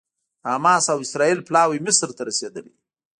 د 0.41 0.43
حماس 0.53 0.85
او 0.93 0.97
اسرائیل 1.05 1.39
پلاوي 1.47 1.79
مصر 1.85 2.09
ته 2.17 2.21
رسېدلي 2.29 2.73